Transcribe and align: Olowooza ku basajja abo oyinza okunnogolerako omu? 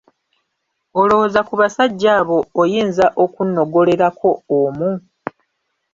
Olowooza 1.01 1.39
ku 1.47 1.53
basajja 1.61 2.09
abo 2.19 2.37
oyinza 2.61 3.05
okunnogolerako 3.23 4.29
omu? 4.59 4.89